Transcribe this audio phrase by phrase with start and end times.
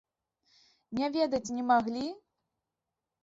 [0.99, 2.05] Не ведаць не маглі?